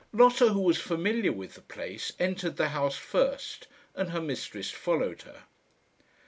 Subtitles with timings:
[0.11, 5.21] Lotta, who was familiar with the place, entered the house first, and her mistress followed
[5.21, 5.43] her.